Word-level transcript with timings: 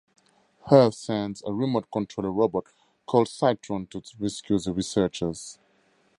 Earth 0.71 0.95
sends 0.95 1.43
a 1.45 1.53
remote-controlled 1.53 2.35
robot 2.35 2.65
called 3.05 3.27
Cytron 3.27 3.87
to 3.91 4.01
rescue 4.19 4.57
the 4.57 4.73
researchers. 4.73 5.59